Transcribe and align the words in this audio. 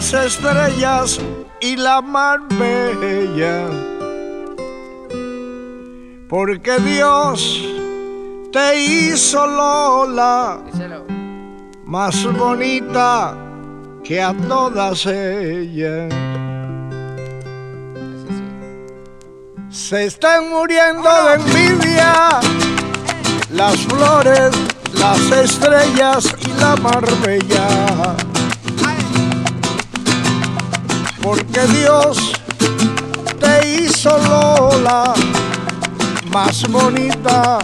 las 0.00 0.14
estrellas 0.14 1.20
y 1.60 1.76
la 1.76 2.00
mar 2.00 2.40
bella. 2.58 3.66
Porque 6.26 6.78
Dios 6.78 7.62
te 8.50 8.80
hizo 8.80 9.46
Lola 9.46 10.60
más 11.84 12.24
bonita 12.32 13.36
que 14.02 14.22
a 14.22 14.32
todas 14.48 15.04
ellas. 15.04 16.14
Se 19.68 20.06
están 20.06 20.48
muriendo 20.48 21.10
de 21.26 21.34
envidia 21.34 22.40
las 23.50 23.76
flores, 23.76 24.50
las 24.94 25.20
estrellas 25.30 26.34
y 26.40 26.58
la 26.58 26.74
marbella. 26.76 28.29
Porque 31.30 31.60
Dios 31.78 32.32
te 33.38 33.84
hizo 33.84 34.10
Lola 34.18 35.14
más 36.32 36.68
bonita 36.68 37.60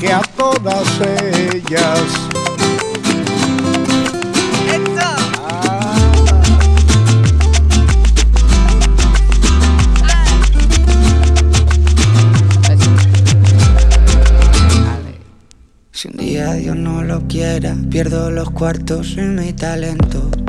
que 0.00 0.12
a 0.12 0.20
todas 0.36 0.88
ellas. 1.00 2.02
Si 15.92 16.08
un 16.08 16.16
día 16.16 16.54
Dios 16.54 16.74
no 16.74 17.04
lo 17.04 17.28
quiera, 17.28 17.76
pierdo 17.88 18.32
los 18.32 18.50
cuartos 18.50 19.12
y 19.16 19.20
mi 19.20 19.52
talento. 19.52 20.41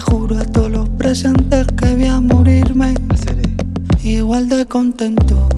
Juro 0.00 0.38
a 0.38 0.44
todos 0.44 0.70
los 0.70 0.88
presentes 0.90 1.66
que 1.78 1.94
voy 1.94 2.06
a 2.06 2.20
morirme 2.20 2.94
igual 4.02 4.48
de 4.48 4.66
contento. 4.66 5.48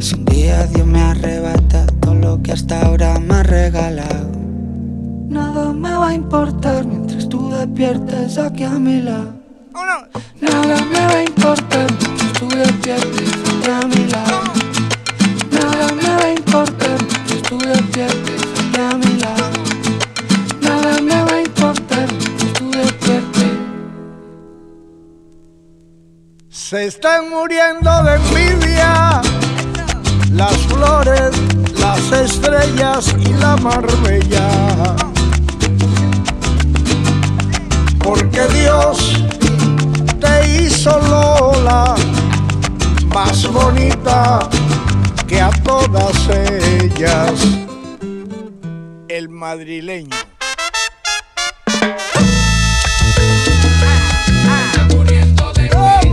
Si 0.00 0.14
un 0.14 0.24
día 0.24 0.66
Dios 0.66 0.86
me 0.86 1.00
arrebata 1.00 1.86
todo 2.00 2.14
lo 2.14 2.42
que 2.42 2.52
hasta 2.52 2.80
ahora 2.86 3.18
me 3.18 3.34
ha 3.34 3.42
regalado, 3.42 4.30
nada 5.28 5.72
me 5.72 5.92
va 5.92 6.08
a 6.08 6.14
importar 6.14 6.84
mientras 6.86 7.28
tú 7.28 7.50
despiertes 7.50 8.38
aquí 8.38 8.64
a 8.64 8.78
mi 8.78 9.02
lado. 9.02 9.34
Nada 10.40 10.84
me 10.92 10.98
va 10.98 11.12
a 11.12 11.22
importar 11.24 11.86
mientras 12.00 12.32
tú 12.32 12.48
despiertes 12.48 13.19
Se 26.80 26.86
están 26.86 27.28
muriendo 27.28 27.90
de 28.04 28.14
envidia 28.14 29.20
las 30.32 30.56
flores, 30.60 31.30
las 31.78 32.10
estrellas 32.10 33.14
y 33.18 33.34
la 33.34 33.54
marbella. 33.58 34.48
Porque 38.02 38.40
Dios 38.54 39.12
te 40.20 40.62
hizo 40.62 40.98
Lola 41.00 41.96
más 43.14 43.46
bonita 43.52 44.48
que 45.28 45.38
a 45.38 45.50
todas 45.62 46.16
ellas. 46.30 47.46
El 49.08 49.28
madrileño. 49.28 50.16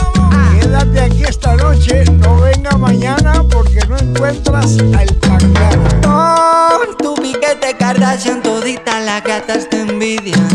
aquí 1.05 1.23
esta 1.25 1.55
noche, 1.57 2.05
no 2.05 2.41
venga 2.41 2.77
mañana 2.77 3.45
porque 3.51 3.81
no 3.89 3.97
encuentras 3.99 4.79
al 4.97 5.09
pangano. 5.17 5.89
Con 6.03 6.97
tu 6.99 7.15
piquete 7.23 7.77
Kardashian 7.79 8.43
todita 8.43 9.01
las 9.01 9.23
gatas 9.23 9.69
te 9.69 9.81
envidian. 9.83 10.49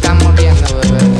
Se 0.00 0.12
muriendo, 0.24 0.80
bebé. 0.80 1.17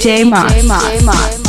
DJ 0.00 0.24
Moss. 0.24 0.50
DJ 0.50 1.04
Moss. 1.04 1.39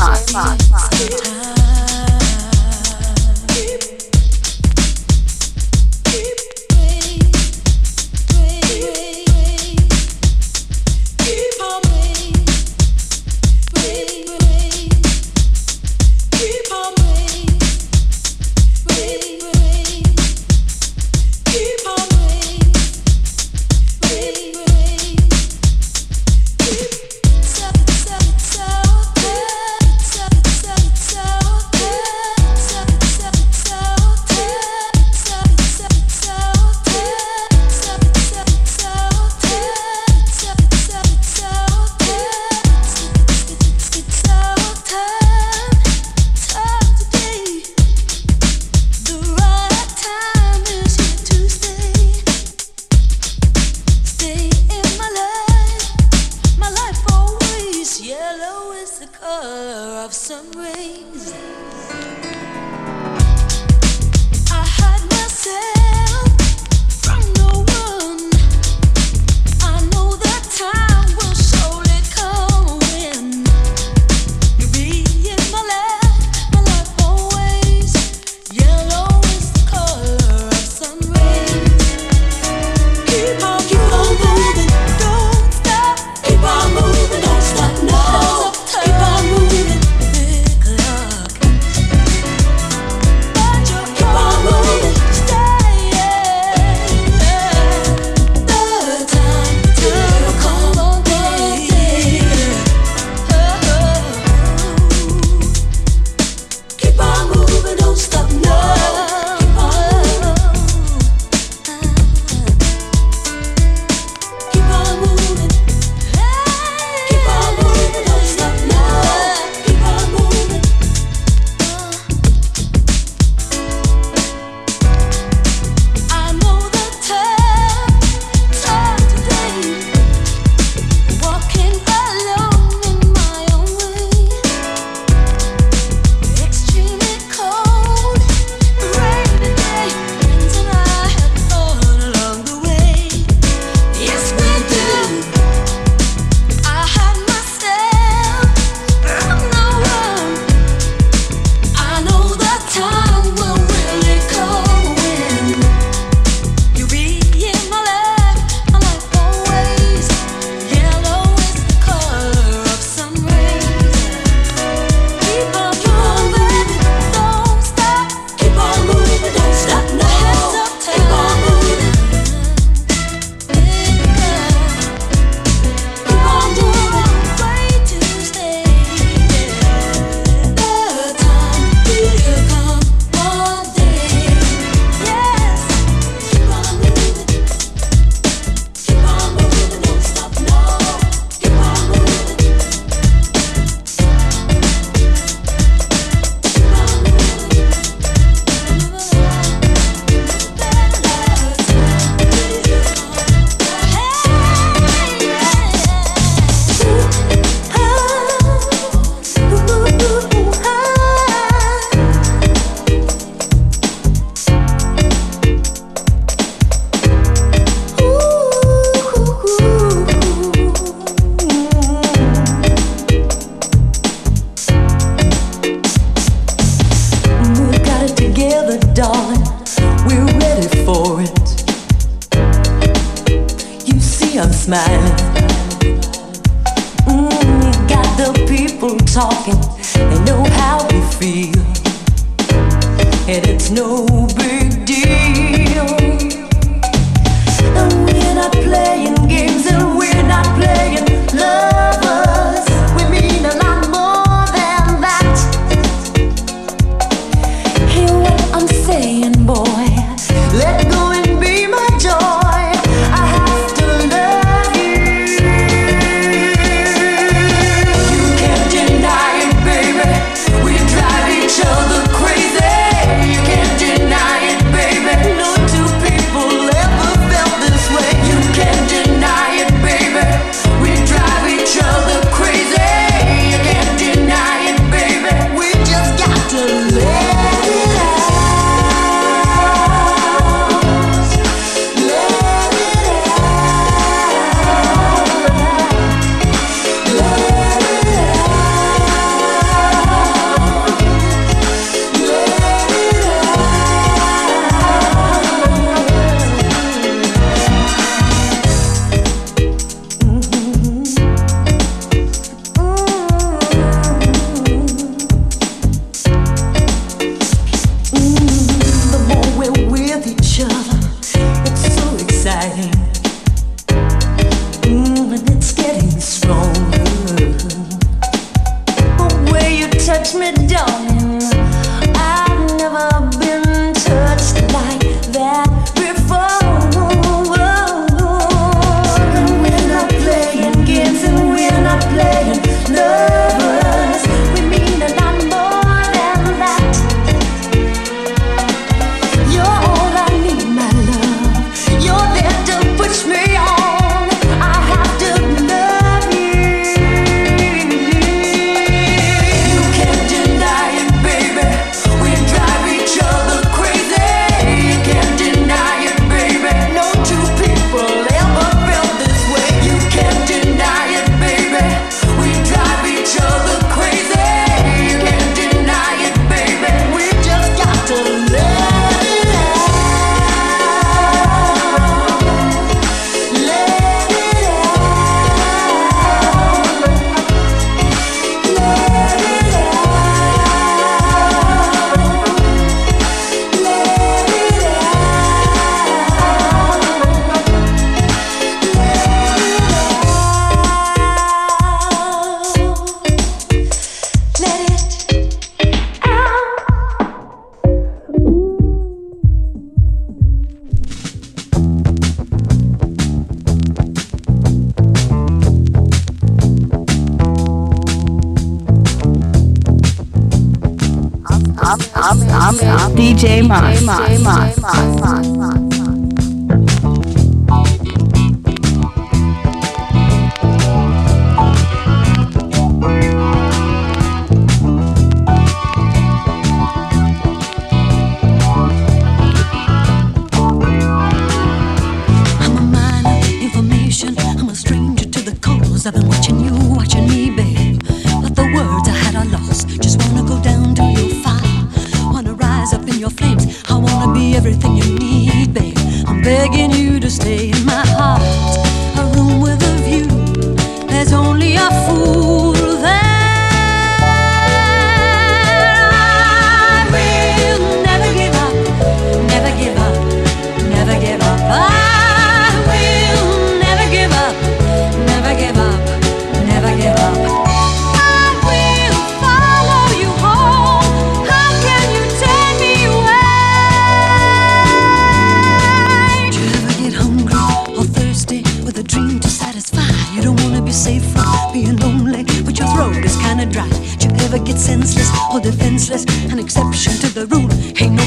I'm, 422.23 422.39
I'm, 422.43 422.79
I'm 422.79 423.15
DJ 423.15 423.67
Mon. 423.67 425.50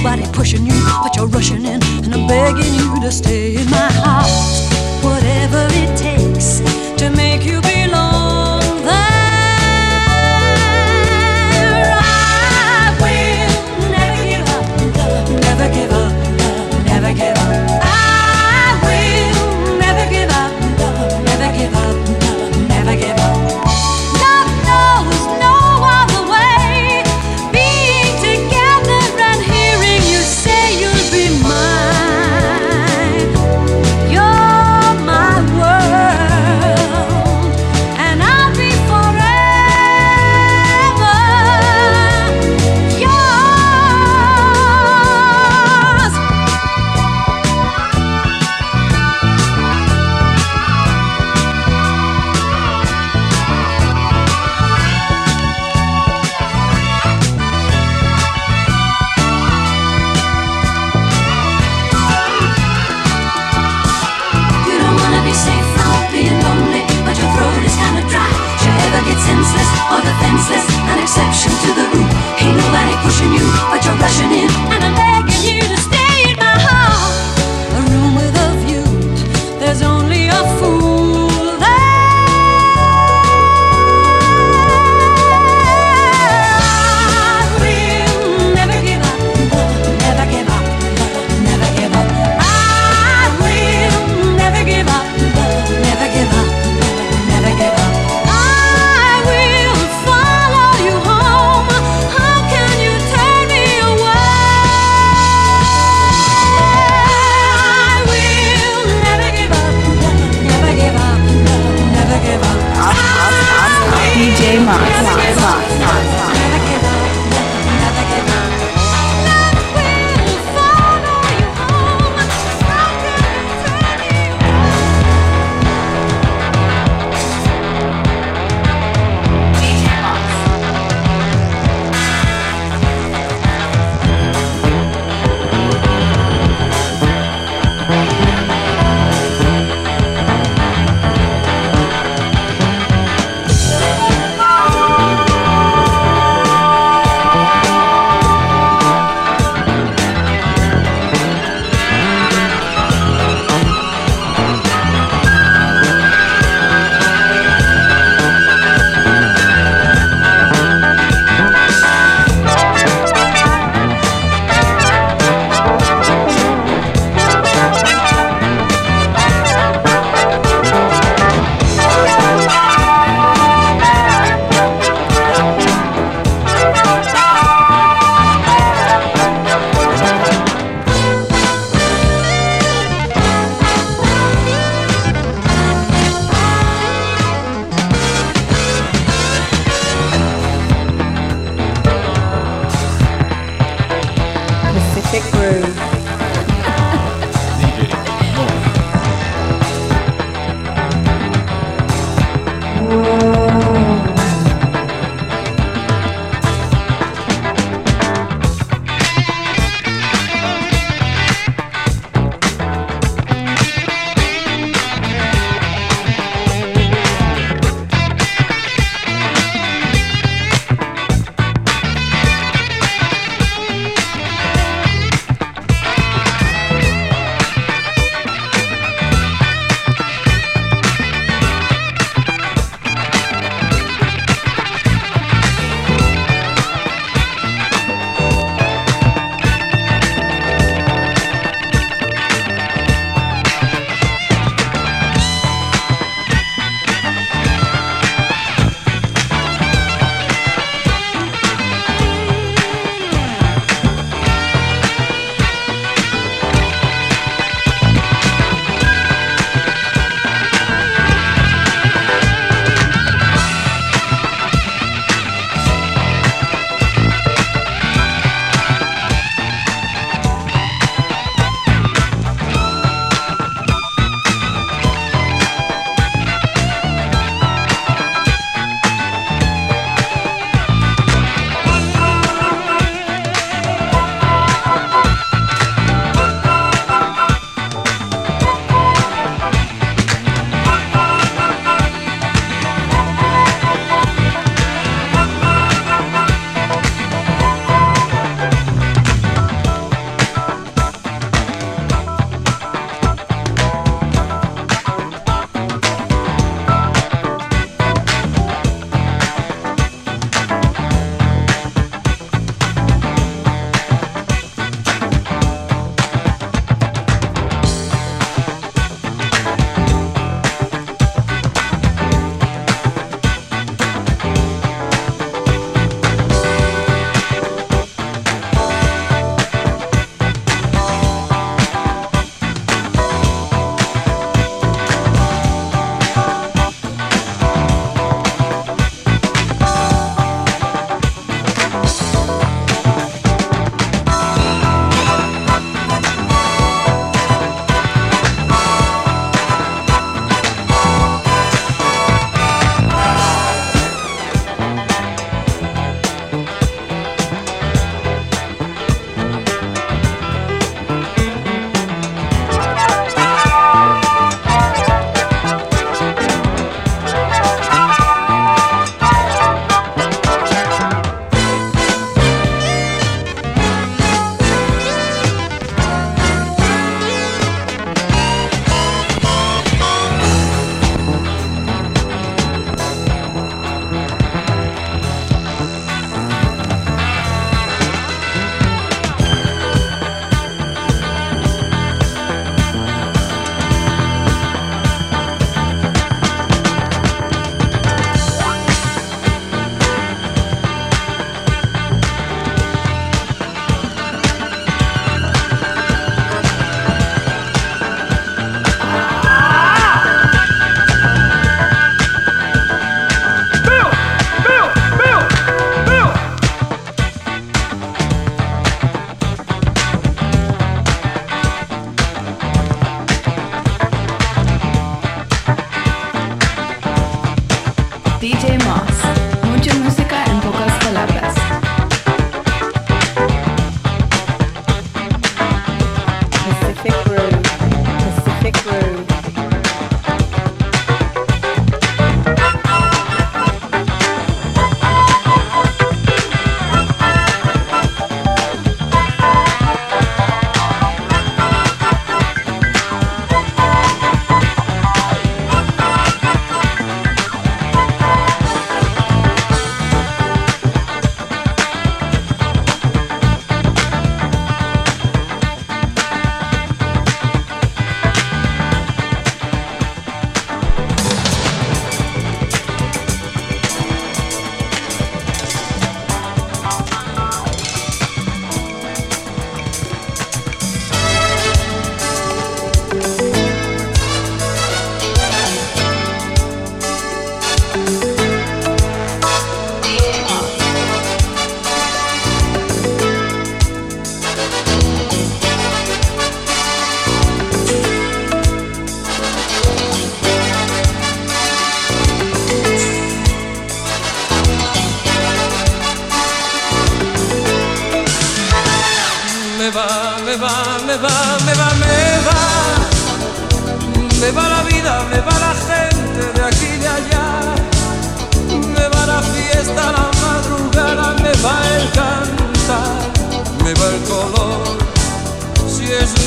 nobody 0.04 0.30
pushing 0.32 0.66
you, 0.66 0.74
but 1.02 1.16
you're 1.16 1.26
rushing 1.26 1.64
in, 1.64 1.82
and 2.04 2.14
I'm 2.14 2.26
begging 2.26 2.74
you 2.74 3.00
to 3.00 3.10
stay 3.10 3.56
in 3.56 3.70
my 3.70 3.88
heart. 3.92 4.28
Whatever 5.02 5.66
it 5.70 5.96
takes 5.96 6.60
to 6.98 7.10
make 7.10 7.44
you. 7.46 7.63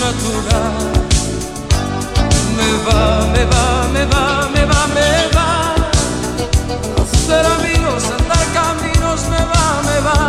Me 0.07 0.13
va, 2.85 3.27
me 3.33 3.43
va, 3.43 3.87
me 3.91 4.05
va, 4.05 4.47
me 4.53 4.63
va, 4.65 4.87
me 4.95 5.09
va. 5.35 5.75
Hacer 7.01 7.45
amigos, 7.45 8.03
andar 8.17 8.45
caminos, 8.53 9.27
me 9.27 9.43
va, 9.51 9.81
me 9.83 9.99
va. 10.07 10.21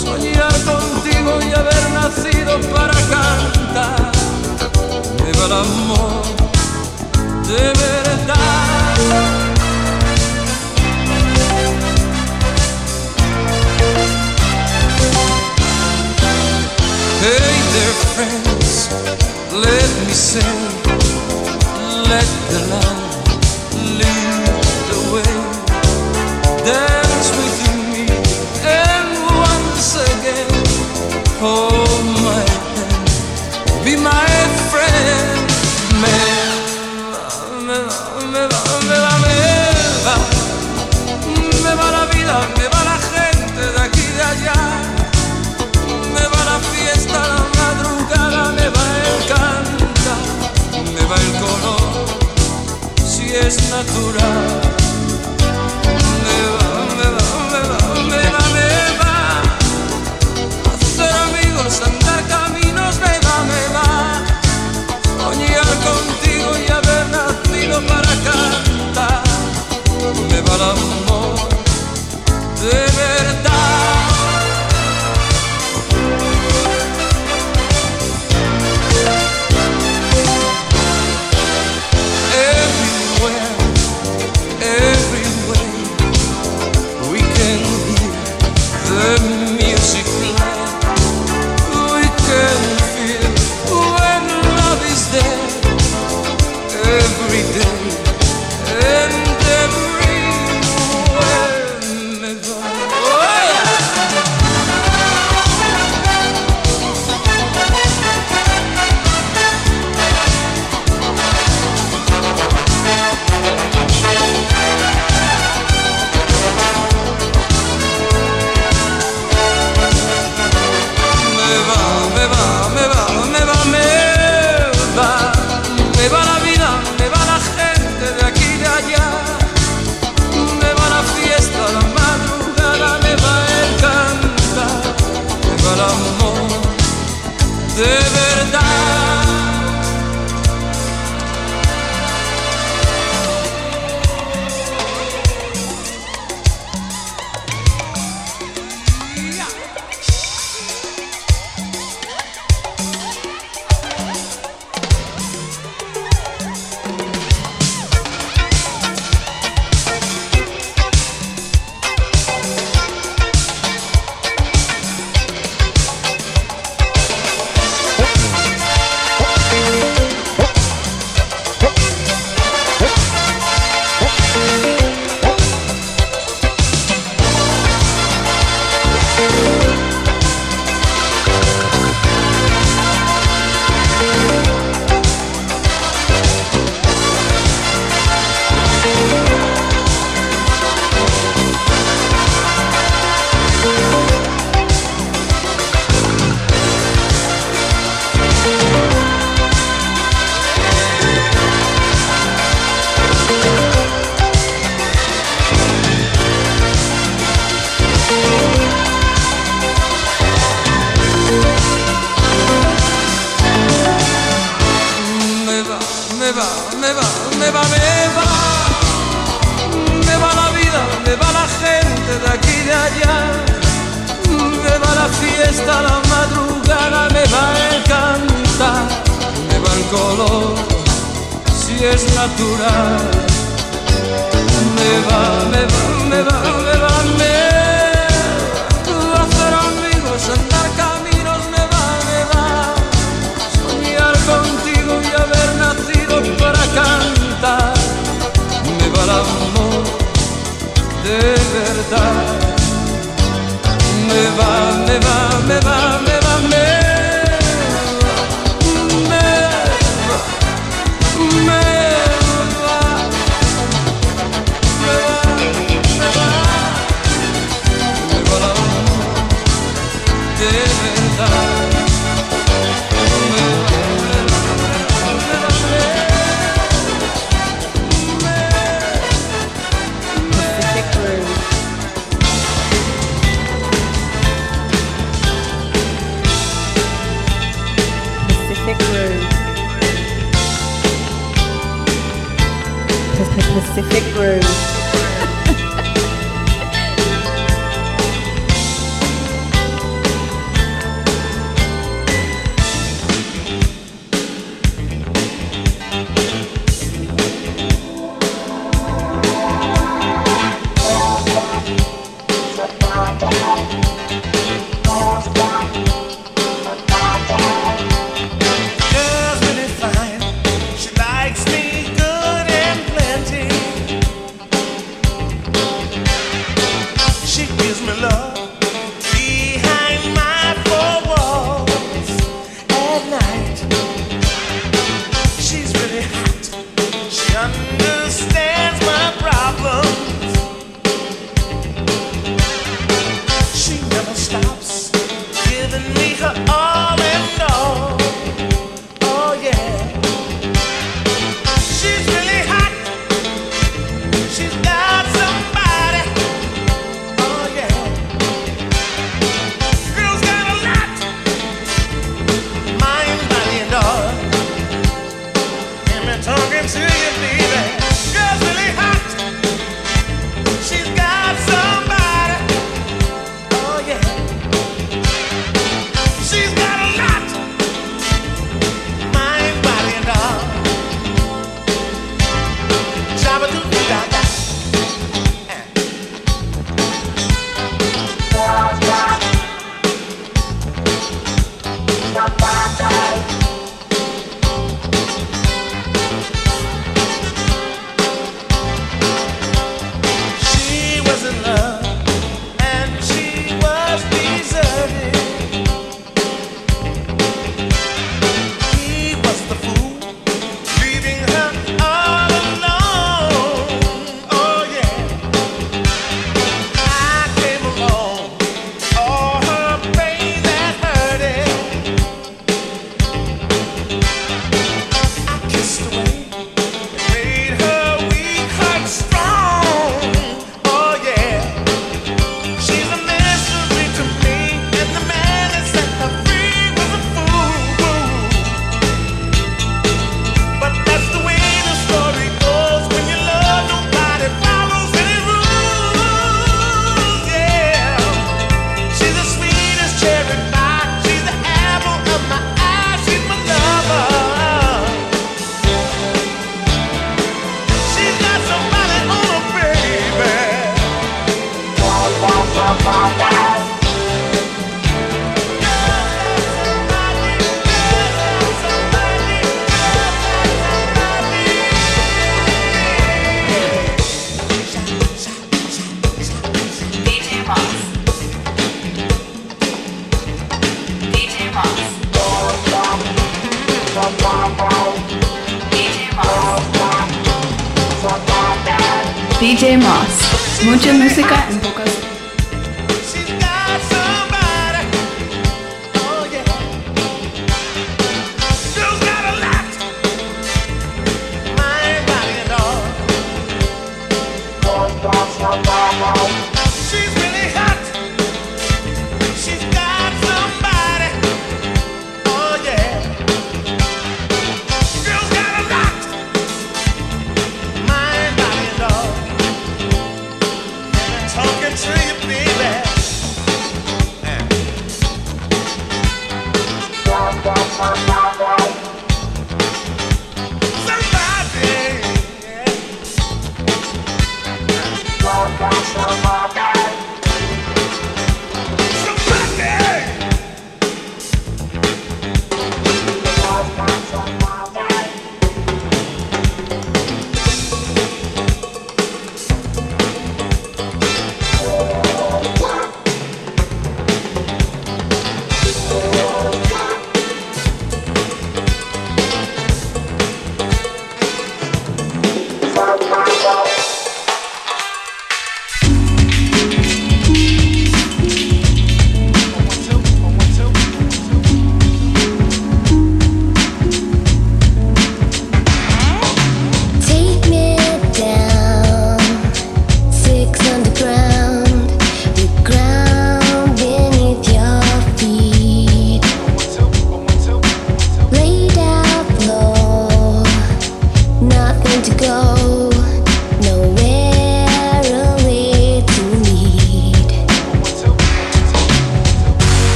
Soñar 0.00 0.52
contigo 0.62 1.40
y 1.42 1.52
haber 1.52 1.90
nacido 1.90 2.60
para 2.72 2.94
cantar. 3.10 4.12
Me 5.24 5.32
va 5.32 5.44
el 5.46 5.52
amor, 5.52 6.22
de 7.48 7.62
ver 7.80 8.01
listen. 20.34 20.61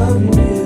of 0.00 0.36
me. 0.36 0.59